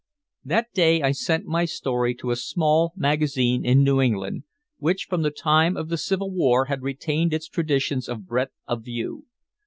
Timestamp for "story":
1.65-2.15